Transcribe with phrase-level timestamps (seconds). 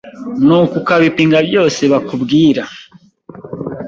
[0.45, 2.63] nuko ukabipinga byose bakubwira